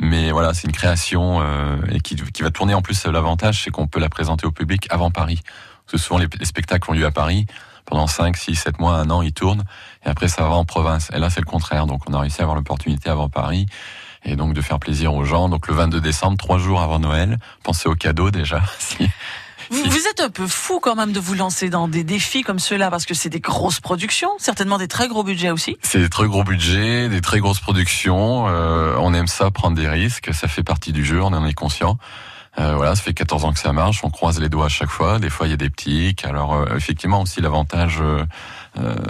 mais 0.02 0.32
voilà, 0.32 0.54
c'est 0.54 0.66
une 0.66 0.74
création 0.74 1.44
et 1.92 2.00
qui, 2.00 2.16
qui 2.16 2.42
va 2.42 2.50
tourner 2.50 2.74
en 2.74 2.82
plus. 2.82 3.06
L'avantage, 3.06 3.64
c'est 3.64 3.70
qu'on 3.70 3.88
peut 3.88 4.00
la 4.00 4.10
présenter 4.10 4.48
au 4.48 4.52
public 4.52 4.88
avant 4.90 5.12
Paris. 5.12 5.42
Parce 5.86 5.92
que 5.92 6.08
souvent 6.08 6.20
les, 6.20 6.28
les 6.40 6.46
spectacles 6.46 6.90
ont 6.90 6.94
lieu 6.94 7.06
à 7.06 7.12
Paris 7.12 7.46
pendant 7.92 8.08
5, 8.08 8.38
6, 8.38 8.56
7 8.56 8.80
mois, 8.80 8.96
un 8.96 9.10
an, 9.10 9.22
ils 9.22 9.34
tournent, 9.34 9.64
et 10.06 10.10
après 10.10 10.30
ça 10.30 10.44
va 10.44 10.56
en 10.56 10.64
province. 10.64 11.10
Et 11.14 11.20
là, 11.20 11.30
c'est 11.30 11.42
le 11.42 11.46
contraire. 11.46 11.86
Donc 11.88 12.02
on 12.10 12.14
a 12.14 12.20
réussi 12.20 12.40
à 12.40 12.44
avoir 12.44 12.56
l'opportunité 12.56 13.10
avant 13.10 13.28
Paris, 13.28 13.66
et 14.24 14.38
donc 14.38 14.54
de 14.54 14.62
faire 14.62 14.80
plaisir 14.80 15.14
aux 15.14 15.26
gens. 15.26 15.50
Donc 15.50 15.68
le 15.68 15.76
22 15.76 16.00
décembre, 16.00 16.38
trois 16.38 16.58
jours 16.58 16.82
avant 16.82 17.00
Noël, 17.00 17.38
pensez 17.64 17.90
aux 17.90 17.96
cadeaux 17.96 18.32
déjà. 18.32 18.62
Vous, 19.70 19.90
vous, 19.90 20.08
êtes 20.08 20.20
un 20.20 20.30
peu 20.30 20.48
fou 20.48 20.82
quand 20.82 20.96
même 20.96 21.14
de 21.14 21.20
vous 21.22 21.34
lancer 21.34 21.70
dans 21.70 21.88
des 21.88 22.04
défis 22.04 22.42
comme 22.42 22.60
ceux-là 22.60 22.92
parce 22.92 23.06
que 23.06 23.14
c'est 23.14 23.30
des 23.30 23.40
grosses 23.40 23.80
productions, 23.80 24.32
certainement 24.38 24.78
des 24.78 24.90
très 24.90 25.08
gros 25.08 25.24
budgets 25.24 25.50
aussi. 25.50 25.78
C'est 25.82 26.00
des 26.00 26.10
très 26.10 26.28
gros 26.28 26.44
budgets, 26.44 27.08
des 27.08 27.22
très 27.22 27.40
grosses 27.40 27.62
productions. 27.62 28.50
Euh, 28.50 28.98
on 29.00 29.14
aime 29.14 29.28
ça, 29.28 29.50
prendre 29.50 29.78
des 29.78 29.88
risques, 29.88 30.34
ça 30.34 30.50
fait 30.50 30.64
partie 30.64 30.92
du 30.92 31.06
jeu, 31.06 31.22
on 31.24 31.28
en 31.28 31.46
est 31.46 31.54
conscient. 31.54 31.98
Euh, 32.60 32.76
voilà, 32.76 32.96
ça 32.96 33.02
fait 33.02 33.14
14 33.14 33.46
ans 33.46 33.54
que 33.54 33.60
ça 33.60 33.72
marche, 33.72 34.04
on 34.04 34.10
croise 34.10 34.40
les 34.40 34.50
doigts 34.50 34.66
à 34.66 34.70
chaque 34.70 34.90
fois. 34.90 35.20
Des 35.20 35.30
fois, 35.30 35.48
il 35.48 35.52
y 35.52 35.54
a 35.54 35.58
des 35.58 35.70
petits 35.70 36.14
Alors, 36.24 36.54
euh, 36.54 36.76
effectivement, 36.76 37.22
aussi 37.22 37.40
l'avantage 37.40 38.02
euh, 38.02 38.26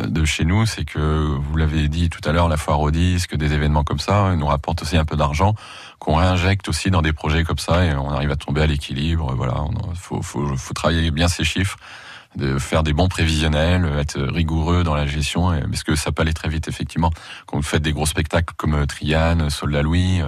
de 0.07 0.25
chez 0.25 0.45
nous, 0.45 0.65
c'est 0.67 0.85
que 0.85 0.99
vous 0.99 1.57
l'avez 1.57 1.87
dit 1.87 2.09
tout 2.09 2.21
à 2.27 2.33
l'heure, 2.33 2.49
la 2.49 2.57
foire 2.57 2.79
au 2.81 2.91
disque, 2.91 3.35
des 3.35 3.53
événements 3.53 3.83
comme 3.83 3.99
ça, 3.99 4.35
nous 4.35 4.45
rapportent 4.45 4.83
aussi 4.83 4.95
un 4.95 5.05
peu 5.05 5.15
d'argent 5.15 5.55
qu'on 5.97 6.15
réinjecte 6.15 6.69
aussi 6.69 6.91
dans 6.91 7.01
des 7.01 7.13
projets 7.13 7.43
comme 7.43 7.59
ça 7.59 7.83
et 7.85 7.93
on 7.95 8.11
arrive 8.11 8.31
à 8.31 8.35
tomber 8.35 8.61
à 8.61 8.67
l'équilibre. 8.67 9.33
Voilà, 9.35 9.65
il 9.91 9.97
faut, 9.97 10.21
faut, 10.21 10.55
faut 10.55 10.73
travailler 10.73 11.09
bien 11.11 11.27
ces 11.27 11.43
chiffres 11.43 11.77
de 12.35 12.57
faire 12.57 12.83
des 12.83 12.93
bons 12.93 13.07
prévisionnels, 13.07 13.85
être 13.99 14.19
rigoureux 14.19 14.83
dans 14.83 14.95
la 14.95 15.05
gestion, 15.05 15.59
parce 15.69 15.83
que 15.83 15.95
ça 15.95 16.11
peut 16.11 16.21
aller 16.21 16.33
très 16.33 16.49
vite 16.49 16.67
effectivement. 16.67 17.11
Quand 17.45 17.57
vous 17.57 17.63
faites 17.63 17.81
des 17.81 17.93
gros 17.93 18.05
spectacles 18.05 18.53
comme 18.57 18.87
Triane, 18.87 19.49
Soldat 19.49 19.81
Louis, 19.81 20.21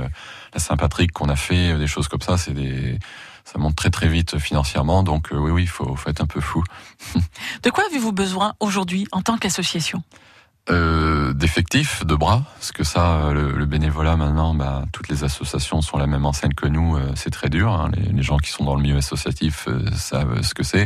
la 0.54 0.60
Saint-Patrick 0.60 1.12
qu'on 1.12 1.30
a 1.30 1.36
fait, 1.36 1.72
euh, 1.72 1.78
des 1.78 1.88
choses 1.88 2.08
comme 2.08 2.22
ça, 2.22 2.38
c'est 2.38 2.54
des 2.54 3.00
ça 3.46 3.60
monte 3.60 3.76
très 3.76 3.90
très 3.90 4.08
vite 4.08 4.40
financièrement, 4.40 5.04
donc 5.04 5.34
euh, 5.34 5.38
oui 5.38 5.52
oui, 5.52 5.64
il 5.64 5.68
faut 5.68 5.98
être 6.08 6.22
un 6.22 6.26
peu 6.26 6.40
fou. 6.40 6.64
de 7.64 7.70
quoi 7.70 7.84
avez-vous 7.90 8.14
besoin 8.14 8.54
aujourd'hui 8.62 9.06
en 9.12 9.22
tant 9.22 9.38
qu'association? 9.38 10.02
Euh, 10.70 11.34
d'effectifs, 11.34 12.06
de 12.06 12.16
bras, 12.16 12.44
parce 12.56 12.72
que 12.72 12.86
ça, 12.86 13.32
le, 13.34 13.66
bénévolat 13.66 14.16
maintenant, 14.16 14.54
bah, 14.54 14.84
toutes 14.94 15.10
les 15.10 15.26
associations 15.26 15.82
sont 15.82 15.98
la 15.98 16.08
même 16.08 16.26
enseigne 16.26 16.54
que 16.54 16.68
nous, 16.68 16.96
euh, 16.96 17.02
c'est 17.16 17.32
très 17.32 17.50
dur. 17.50 17.74
Hein. 17.74 17.92
Les, 17.96 18.14
les, 18.14 18.24
gens 18.24 18.38
qui 18.38 18.50
sont 18.50 18.64
dans 18.64 18.76
le 18.76 18.82
milieu 18.82 18.98
associatif 18.98 19.68
euh, 19.68 19.84
savent 19.94 20.42
ce 20.42 20.54
que 20.54 20.64
c'est. 20.64 20.86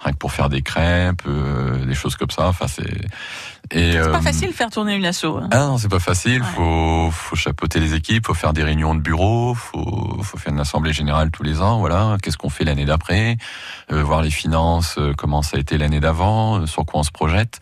Rien 0.00 0.12
que 0.12 0.16
pour 0.16 0.32
faire 0.32 0.48
des 0.48 0.62
crêpes, 0.62 1.22
euh, 1.26 1.84
des 1.84 1.94
choses 1.94 2.16
comme 2.16 2.30
ça. 2.30 2.48
Enfin, 2.48 2.66
c'est 2.68 2.90
c'est 3.70 4.00
pas 4.10 4.22
facile 4.22 4.48
de 4.48 4.54
faire 4.54 4.70
tourner 4.70 4.94
une 4.94 5.04
asso. 5.04 5.26
Hein. 5.26 5.48
Ah 5.50 5.66
non, 5.66 5.76
c'est 5.76 5.90
pas 5.90 5.98
facile. 5.98 6.42
Faut 6.42 7.10
faut 7.10 7.36
chapeauter 7.36 7.80
les 7.80 7.92
équipes, 7.92 8.26
faut 8.26 8.32
faire 8.32 8.54
des 8.54 8.64
réunions 8.64 8.94
de 8.94 9.00
bureau, 9.00 9.54
faut 9.54 10.22
faut 10.22 10.38
faire 10.38 10.54
une 10.54 10.60
assemblée 10.60 10.94
générale 10.94 11.30
tous 11.30 11.42
les 11.42 11.60
ans. 11.60 11.78
Voilà, 11.78 12.16
qu'est-ce 12.22 12.38
qu'on 12.38 12.48
fait 12.48 12.64
l'année 12.64 12.86
d'après, 12.86 13.36
voir 13.90 14.22
les 14.22 14.30
finances, 14.30 14.98
comment 15.18 15.42
ça 15.42 15.58
a 15.58 15.60
été 15.60 15.76
l'année 15.76 16.00
d'avant, 16.00 16.66
sur 16.66 16.86
quoi 16.86 17.00
on 17.00 17.02
se 17.02 17.10
projette 17.10 17.60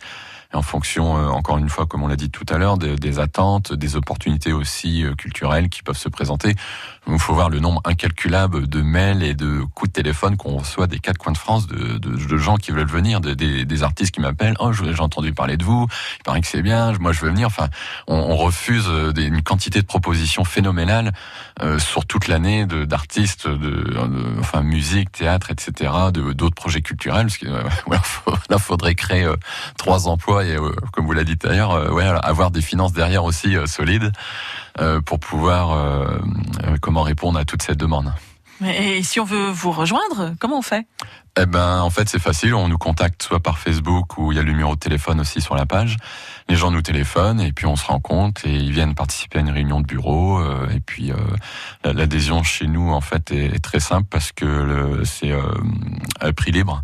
en 0.53 0.61
fonction, 0.61 1.17
euh, 1.17 1.27
encore 1.27 1.57
une 1.57 1.69
fois, 1.69 1.85
comme 1.85 2.03
on 2.03 2.07
l'a 2.07 2.15
dit 2.15 2.29
tout 2.29 2.45
à 2.49 2.57
l'heure, 2.57 2.77
des, 2.77 3.19
attentes, 3.19 3.73
des 3.73 3.95
opportunités 3.95 4.53
aussi 4.53 5.03
euh, 5.03 5.13
culturelles 5.15 5.69
qui 5.69 5.83
peuvent 5.83 5.97
se 5.97 6.09
présenter. 6.09 6.55
Il 7.09 7.19
faut 7.19 7.33
voir 7.33 7.49
le 7.49 7.59
nombre 7.59 7.81
incalculable 7.85 8.67
de 8.67 8.81
mails 8.81 9.23
et 9.23 9.33
de 9.33 9.61
coups 9.73 9.89
de 9.89 9.93
téléphone 9.93 10.35
qu'on 10.35 10.57
reçoit 10.57 10.87
des 10.87 10.99
quatre 10.99 11.17
coins 11.17 11.31
de 11.31 11.37
France 11.37 11.67
de, 11.67 11.97
de, 11.97 12.15
de 12.15 12.37
gens 12.37 12.57
qui 12.57 12.71
veulent 12.71 12.87
venir, 12.87 13.21
de, 13.21 13.33
des, 13.33 13.63
des, 13.65 13.83
artistes 13.83 14.13
qui 14.13 14.19
m'appellent. 14.19 14.55
Oh, 14.59 14.73
j'ai 14.73 14.99
entendu 14.99 15.33
parler 15.33 15.55
de 15.55 15.63
vous. 15.63 15.87
Il 16.19 16.23
paraît 16.23 16.41
que 16.41 16.47
c'est 16.47 16.61
bien. 16.61 16.91
Moi, 16.99 17.13
je 17.13 17.21
veux 17.21 17.29
venir. 17.29 17.47
Enfin, 17.47 17.69
on, 18.07 18.15
on 18.15 18.35
refuse 18.35 18.87
euh, 18.87 19.13
des, 19.13 19.23
une 19.23 19.41
quantité 19.41 19.81
de 19.81 19.85
propositions 19.85 20.43
phénoménales 20.43 21.13
euh, 21.61 21.79
sur 21.79 22.05
toute 22.05 22.27
l'année 22.27 22.65
d'artistes, 22.65 23.47
de, 23.47 23.97
enfin 24.39 24.61
musique, 24.61 25.11
théâtre, 25.11 25.51
etc. 25.51 25.91
De 26.13 26.33
d'autres 26.33 26.55
projets 26.55 26.81
culturels. 26.81 27.27
Parce 27.27 27.37
que 27.37 27.47
euh, 27.47 27.63
là, 28.49 28.57
faudrait 28.57 28.95
créer 28.95 29.31
trois 29.77 30.07
emplois 30.07 30.36
et, 30.45 30.57
comme 30.93 31.05
vous 31.05 31.13
l'avez 31.13 31.25
dit 31.25 31.35
d'ailleurs, 31.35 31.93
ouais, 31.93 32.05
avoir 32.05 32.51
des 32.51 32.61
finances 32.61 32.93
derrière 32.93 33.23
aussi 33.23 33.55
solides. 33.65 34.11
Euh, 34.79 35.01
pour 35.01 35.19
pouvoir 35.19 35.71
euh, 35.71 36.19
euh, 36.63 36.77
comment 36.79 37.01
répondre 37.01 37.39
à 37.39 37.45
toute 37.45 37.63
cette 37.63 37.77
demande. 37.77 38.13
Et 38.63 39.01
si 39.01 39.19
on 39.19 39.23
veut 39.23 39.49
vous 39.49 39.71
rejoindre, 39.71 40.35
comment 40.39 40.59
on 40.59 40.61
fait? 40.61 40.85
Eh 41.39 41.47
ben, 41.47 41.81
en 41.81 41.89
fait, 41.89 42.09
c'est 42.09 42.19
facile. 42.21 42.53
On 42.53 42.67
nous 42.67 42.77
contacte 42.77 43.23
soit 43.23 43.39
par 43.39 43.57
Facebook 43.57 44.17
ou 44.19 44.31
il 44.31 44.35
y 44.35 44.39
a 44.39 44.43
le 44.43 44.51
numéro 44.51 44.75
de 44.75 44.79
téléphone 44.79 45.19
aussi 45.19 45.41
sur 45.41 45.55
la 45.55 45.65
page. 45.65 45.97
Les 46.47 46.55
gens 46.55 46.69
nous 46.69 46.81
téléphonent 46.81 47.39
et 47.39 47.53
puis 47.53 47.65
on 47.65 47.75
se 47.75 47.85
rend 47.85 47.99
compte 47.99 48.45
et 48.45 48.53
ils 48.53 48.71
viennent 48.71 48.93
participer 48.93 49.39
à 49.39 49.41
une 49.41 49.51
réunion 49.51 49.81
de 49.81 49.85
bureau. 49.85 50.41
et 50.71 50.79
puis 50.79 51.11
l'adhésion 51.83 52.41
chez 52.41 52.65
nous, 52.65 52.91
en 52.91 53.01
fait, 53.01 53.31
est, 53.31 53.59
très 53.59 53.79
simple 53.79 54.07
parce 54.09 54.31
que 54.31 55.01
c'est 55.05 55.33
à 56.19 56.33
prix 56.33 56.51
libre. 56.51 56.81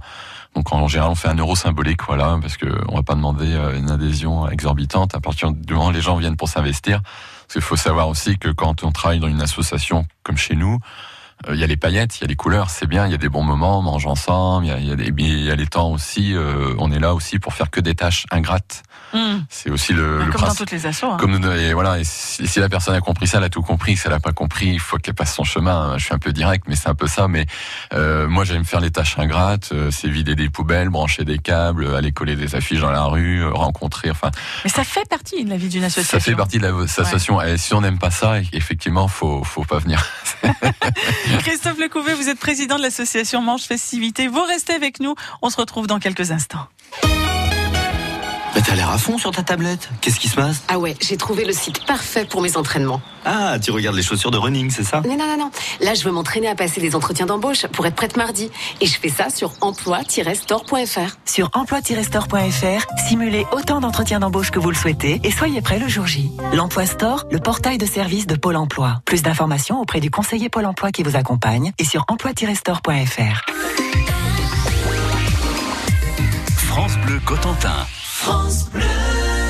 Donc 0.55 0.71
en 0.71 0.87
général, 0.87 1.11
on 1.11 1.15
fait 1.15 1.29
un 1.29 1.35
euro 1.35 1.55
symbolique, 1.55 2.03
voilà, 2.05 2.37
parce 2.41 2.57
que 2.57 2.67
on 2.89 2.95
va 2.95 3.03
pas 3.03 3.15
demander 3.15 3.57
une 3.75 3.89
adhésion 3.89 4.47
exorbitante. 4.49 5.15
À 5.15 5.19
partir 5.19 5.51
du 5.51 5.73
moment 5.73 5.87
où 5.87 5.91
les 5.91 6.01
gens 6.01 6.15
viennent 6.17 6.37
pour 6.37 6.49
s'investir, 6.49 7.01
parce 7.01 7.53
qu'il 7.53 7.61
faut 7.61 7.75
savoir 7.75 8.07
aussi 8.07 8.37
que 8.37 8.49
quand 8.49 8.83
on 8.83 8.91
travaille 8.91 9.19
dans 9.19 9.27
une 9.27 9.41
association 9.41 10.05
comme 10.21 10.37
chez 10.37 10.55
nous, 10.55 10.75
euh, 10.75 11.12
il 11.49 11.55
y 11.59 11.63
a 11.63 11.67
les 11.67 11.77
paillettes, 11.77 12.17
il 12.19 12.21
y 12.21 12.23
a 12.25 12.27
les 12.27 12.35
couleurs, 12.35 12.69
c'est 12.69 12.87
bien, 12.87 13.05
il 13.05 13.11
y 13.11 13.15
a 13.15 13.17
des 13.17 13.29
bons 13.29 13.43
moments, 13.43 13.79
on 13.79 13.81
mange 13.81 14.05
ensemble, 14.07 14.65
il 14.65 14.69
y 14.69 14.71
a, 14.71 14.77
il 14.79 14.87
y 14.87 14.91
a, 14.91 14.95
des, 14.95 15.13
il 15.17 15.43
y 15.43 15.51
a 15.51 15.55
les 15.55 15.67
temps 15.67 15.91
aussi, 15.91 16.33
euh, 16.33 16.73
on 16.79 16.91
est 16.91 16.99
là 16.99 17.13
aussi 17.13 17.39
pour 17.39 17.53
faire 17.53 17.69
que 17.69 17.79
des 17.81 17.95
tâches 17.95 18.25
ingrates 18.31 18.83
Hmm. 19.15 19.41
C'est 19.47 19.69
aussi 19.69 19.93
le, 19.93 20.17
Comme 20.17 20.25
le 20.25 20.31
dans 20.33 20.39
principe. 20.39 20.57
toutes 20.61 20.71
les 20.71 20.87
assos. 20.87 21.05
hein. 21.05 21.17
Comme 21.19 21.35
et 21.55 21.73
voilà, 21.73 21.99
et 21.99 22.03
si, 22.03 22.47
si 22.47 22.59
la 22.59 22.67
personne 22.67 22.95
a 22.95 22.99
compris 22.99 23.27
ça, 23.27 23.37
elle 23.37 23.43
a 23.43 23.49
tout 23.49 23.61
compris. 23.61 23.95
Si 23.95 24.07
elle 24.07 24.13
a 24.13 24.19
pas 24.19 24.31
compris, 24.31 24.69
il 24.69 24.79
faut 24.79 24.97
qu'elle 24.97 25.13
passe 25.13 25.35
son 25.35 25.43
chemin. 25.43 25.99
Je 25.99 26.05
suis 26.05 26.15
un 26.15 26.17
peu 26.17 26.33
direct, 26.33 26.65
mais 26.67 26.75
c'est 26.75 26.89
un 26.89 26.95
peu 26.95 27.05
ça. 27.05 27.27
Mais 27.27 27.45
euh, 27.93 28.27
moi, 28.27 28.43
j'aime 28.43 28.65
faire 28.65 28.79
les 28.79 28.89
tâches 28.89 29.19
ingrates. 29.19 29.69
euh, 29.71 29.91
c'est 29.91 30.07
vider 30.09 30.33
des 30.33 30.49
poubelles, 30.49 30.89
brancher 30.89 31.25
des 31.25 31.37
câbles, 31.37 31.93
aller 31.95 32.11
coller 32.11 32.35
des 32.35 32.55
affiches 32.55 32.79
dans 32.79 32.89
la 32.91 33.03
rue, 33.03 33.43
euh, 33.43 33.51
rencontrer. 33.51 34.09
Enfin, 34.09 34.31
Mais 34.63 34.71
ça 34.71 34.83
fait 34.83 35.07
partie 35.07 35.45
de 35.45 35.49
la 35.51 35.57
vie 35.57 35.69
d'une 35.69 35.83
association. 35.83 36.17
ça 36.17 36.23
fait 36.23 36.35
partie 36.35 36.57
de 36.57 36.65
l'association. 36.65 37.39
Et 37.39 37.57
si 37.59 37.75
on 37.75 37.81
n'aime 37.81 37.99
pas 37.99 38.09
ça, 38.09 38.39
effectivement, 38.51 39.07
faut 39.07 39.43
faut 39.43 39.63
pas 39.63 39.77
venir. 39.77 40.03
Christophe 41.39 41.79
Lecouvet, 41.79 42.13
vous 42.13 42.29
êtes 42.29 42.39
président 42.39 42.77
de 42.77 42.81
l'association 42.81 43.41
Manche 43.41 43.63
Festivité. 43.63 44.27
Vous 44.27 44.41
restez 44.41 44.73
avec 44.73 44.99
nous. 44.99 45.15
On 45.41 45.49
se 45.49 45.57
retrouve 45.57 45.87
dans 45.87 45.99
quelques 45.99 46.31
instants. 46.31 46.67
Mais 48.55 48.61
t'as 48.61 48.75
l'air 48.75 48.89
à 48.89 48.97
fond 48.97 49.17
sur 49.17 49.31
ta 49.31 49.41
tablette. 49.41 49.89
Qu'est-ce 50.01 50.19
qui 50.19 50.27
se 50.27 50.35
passe? 50.35 50.61
Ah 50.67 50.77
ouais, 50.77 50.95
j'ai 51.01 51.17
trouvé 51.17 51.43
le 51.43 51.53
site 51.53 51.85
parfait 51.85 52.25
pour 52.25 52.41
mes 52.41 52.55
entraînements. 52.55 53.01
Ah, 53.25 53.57
tu 53.59 53.71
regardes 53.71 53.95
les 53.95 54.03
chaussures 54.03 54.31
de 54.31 54.37
running, 54.37 54.69
c'est 54.69 54.83
ça? 54.83 55.01
Non, 55.01 55.17
non, 55.17 55.25
non, 55.27 55.37
non. 55.37 55.51
Là, 55.79 55.93
je 55.93 56.03
veux 56.03 56.11
m'entraîner 56.11 56.47
à 56.47 56.55
passer 56.55 56.81
des 56.81 56.95
entretiens 56.95 57.25
d'embauche 57.25 57.65
pour 57.67 57.85
être 57.85 57.95
prête 57.95 58.17
mardi. 58.17 58.51
Et 58.81 58.85
je 58.85 58.99
fais 58.99 59.09
ça 59.09 59.29
sur 59.29 59.53
emploi-store.fr. 59.61 61.17
Sur 61.25 61.49
emploi-store.fr, 61.53 62.85
simulez 63.07 63.45
autant 63.51 63.79
d'entretiens 63.79 64.19
d'embauche 64.19 64.51
que 64.51 64.59
vous 64.59 64.69
le 64.69 64.75
souhaitez 64.75 65.19
et 65.23 65.31
soyez 65.31 65.61
prêt 65.61 65.79
le 65.79 65.87
jour 65.87 66.05
J. 66.05 66.29
L'Emploi 66.53 66.85
Store, 66.85 67.25
le 67.31 67.39
portail 67.39 67.77
de 67.77 67.85
service 67.85 68.27
de 68.27 68.35
Pôle 68.35 68.57
Emploi. 68.57 69.01
Plus 69.05 69.23
d'informations 69.23 69.79
auprès 69.79 69.99
du 69.99 70.11
conseiller 70.11 70.49
Pôle 70.49 70.65
Emploi 70.65 70.91
qui 70.91 71.01
vous 71.03 71.15
accompagne 71.15 71.71
et 71.79 71.85
sur 71.85 72.05
emploi-store.fr. 72.07 73.41
France 76.57 76.97
Bleu 77.05 77.19
Cotentin. 77.25 77.87
Free, 78.23 79.42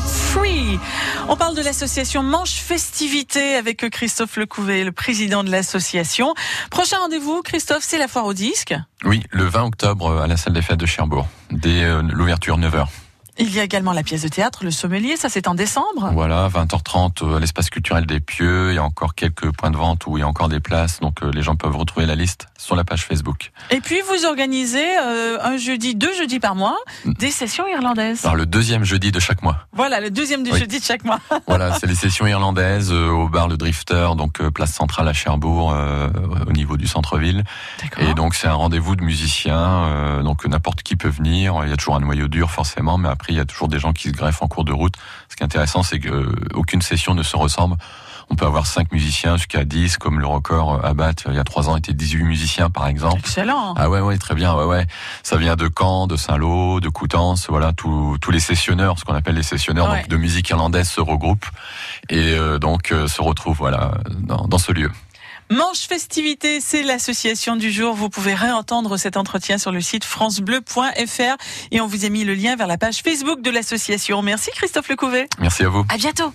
Free. 0.00 0.78
On 1.28 1.36
parle 1.36 1.54
de 1.54 1.60
l'association 1.60 2.22
Manche 2.22 2.54
Festivité 2.54 3.56
avec 3.56 3.88
Christophe 3.90 4.36
Lecouvet, 4.36 4.84
le 4.84 4.92
président 4.92 5.44
de 5.44 5.50
l'association. 5.50 6.32
Prochain 6.70 6.96
rendez-vous, 6.98 7.42
Christophe, 7.42 7.82
c'est 7.82 7.98
la 7.98 8.08
foire 8.08 8.24
au 8.24 8.32
disque. 8.32 8.74
Oui, 9.04 9.22
le 9.30 9.44
20 9.44 9.64
octobre 9.64 10.22
à 10.22 10.26
la 10.26 10.38
salle 10.38 10.54
des 10.54 10.62
fêtes 10.62 10.78
de 10.78 10.86
Cherbourg, 10.86 11.28
dès 11.50 11.84
euh, 11.84 12.00
l'ouverture 12.02 12.58
9h. 12.58 12.86
Il 13.38 13.54
y 13.54 13.60
a 13.60 13.64
également 13.64 13.92
la 13.92 14.02
pièce 14.02 14.22
de 14.22 14.28
théâtre 14.28 14.62
Le 14.62 14.70
Sommelier, 14.70 15.16
ça 15.16 15.28
c'est 15.30 15.48
en 15.48 15.54
décembre. 15.54 16.10
Voilà, 16.12 16.48
20h30 16.48 17.24
euh, 17.24 17.36
à 17.36 17.40
l'espace 17.40 17.70
culturel 17.70 18.04
des 18.04 18.20
Pieux. 18.20 18.70
Il 18.72 18.74
y 18.74 18.78
a 18.78 18.84
encore 18.84 19.14
quelques 19.14 19.50
points 19.52 19.70
de 19.70 19.76
vente 19.76 20.06
où 20.06 20.18
il 20.18 20.20
y 20.20 20.22
a 20.22 20.28
encore 20.28 20.48
des 20.50 20.60
places, 20.60 21.00
donc 21.00 21.22
euh, 21.22 21.30
les 21.32 21.42
gens 21.42 21.56
peuvent 21.56 21.76
retrouver 21.76 22.04
la 22.04 22.14
liste 22.14 22.46
sur 22.58 22.76
la 22.76 22.84
page 22.84 23.04
Facebook. 23.04 23.50
Et 23.70 23.80
puis 23.80 23.96
vous 24.08 24.26
organisez 24.26 24.84
euh, 25.02 25.38
un 25.42 25.56
jeudi, 25.56 25.94
deux 25.94 26.12
jeudis 26.14 26.40
par 26.40 26.54
mois, 26.54 26.76
Mm. 27.04 27.12
des 27.14 27.30
sessions 27.30 27.66
irlandaises. 27.66 28.24
Alors 28.24 28.36
le 28.36 28.44
deuxième 28.46 28.84
jeudi 28.84 29.12
de 29.12 29.18
chaque 29.20 29.42
mois. 29.42 29.66
Voilà, 29.72 30.00
le 30.00 30.10
deuxième 30.10 30.42
du 30.42 30.50
Oui. 30.52 30.58
jeudi 30.58 30.78
de 30.78 30.84
chaque 30.84 31.04
mois. 31.04 31.18
Voilà, 31.48 31.72
c'est 31.78 31.86
les 31.86 31.94
sessions 31.94 32.26
irlandaises 32.26 32.92
euh, 32.92 33.08
au 33.08 33.28
bar 33.28 33.48
Le 33.48 33.56
Drifter, 33.56 34.10
donc 34.16 34.40
euh, 34.40 34.50
place 34.50 34.72
centrale 34.72 35.08
à 35.08 35.12
Cherbourg, 35.12 35.72
euh, 35.74 36.08
au 36.46 36.52
niveau 36.52 36.76
du 36.76 36.86
centre-ville. 36.86 37.44
Et 37.98 38.14
donc 38.14 38.34
c'est 38.34 38.46
un 38.48 38.52
rendez-vous 38.54 38.94
de 38.96 39.02
musiciens, 39.02 39.84
euh, 39.86 40.22
donc 40.22 40.44
n'importe 40.46 40.82
qui 40.82 40.96
peut 40.96 41.08
venir. 41.08 41.60
Il 41.64 41.70
y 41.70 41.72
a 41.72 41.76
toujours 41.76 41.96
un 41.96 42.00
noyau 42.00 42.28
dur 42.28 42.50
forcément, 42.50 42.98
mais 42.98 43.08
après 43.08 43.21
il 43.30 43.36
y 43.36 43.40
a 43.40 43.44
toujours 43.44 43.68
des 43.68 43.78
gens 43.78 43.92
qui 43.92 44.08
se 44.08 44.12
greffent 44.14 44.42
en 44.42 44.48
cours 44.48 44.64
de 44.64 44.72
route. 44.72 44.94
Ce 45.28 45.36
qui 45.36 45.42
est 45.42 45.46
intéressant, 45.46 45.82
c'est 45.82 45.98
que 46.00 46.08
euh, 46.08 46.34
aucune 46.54 46.82
session 46.82 47.14
ne 47.14 47.22
se 47.22 47.36
ressemble. 47.36 47.76
On 48.30 48.34
peut 48.34 48.46
avoir 48.46 48.66
5 48.66 48.92
musiciens 48.92 49.36
jusqu'à 49.36 49.64
10, 49.64 49.98
comme 49.98 50.18
le 50.18 50.26
record 50.26 50.74
euh, 50.76 50.88
Abbat 50.88 51.12
il 51.28 51.34
y 51.34 51.38
a 51.38 51.44
3 51.44 51.68
ans 51.68 51.76
était 51.76 51.92
18 51.92 52.22
musiciens 52.24 52.70
par 52.70 52.86
exemple. 52.86 53.18
Excellent. 53.18 53.74
Ah 53.76 53.90
ouais 53.90 54.00
ouais 54.00 54.16
très 54.16 54.34
bien 54.34 54.54
ouais 54.54 54.64
ouais 54.64 54.86
ça 55.22 55.36
vient 55.36 55.54
de 55.56 55.68
Caen 55.76 56.06
de 56.06 56.16
Saint-Lô 56.16 56.80
de 56.80 56.88
Coutances 56.88 57.48
voilà 57.50 57.72
tous 57.74 58.16
tous 58.22 58.30
les 58.30 58.40
sessionneurs 58.40 58.94
ce 58.98 59.04
qu'on 59.04 59.14
appelle 59.14 59.34
les 59.34 59.42
sessionneurs 59.42 59.90
Ouais. 59.90 59.98
donc 60.00 60.08
de 60.08 60.16
musique 60.16 60.48
irlandaise 60.48 60.88
se 60.88 61.00
regroupent 61.02 61.44
et 62.08 62.34
euh, 62.34 62.58
donc 62.58 62.92
euh, 62.92 63.06
se 63.06 63.20
retrouvent 63.20 63.56
voilà 63.58 63.92
dans, 64.10 64.46
dans 64.46 64.58
ce 64.58 64.72
lieu 64.72 64.90
Manche 65.52 65.86
Festivité, 65.86 66.60
c'est 66.62 66.82
l'association 66.82 67.56
du 67.56 67.70
jour. 67.70 67.94
Vous 67.94 68.08
pouvez 68.08 68.32
réentendre 68.32 68.96
cet 68.96 69.18
entretien 69.18 69.58
sur 69.58 69.70
le 69.70 69.82
site 69.82 70.02
francebleu.fr 70.02 71.36
et 71.70 71.80
on 71.82 71.86
vous 71.86 72.06
a 72.06 72.08
mis 72.08 72.24
le 72.24 72.32
lien 72.32 72.56
vers 72.56 72.66
la 72.66 72.78
page 72.78 73.02
Facebook 73.02 73.42
de 73.42 73.50
l'association. 73.50 74.22
Merci 74.22 74.50
Christophe 74.54 74.88
Lecouvet. 74.88 75.28
merci 75.38 75.64
à 75.64 75.68
vous 75.68 75.84
À 75.90 75.98
bientôt. 75.98 76.32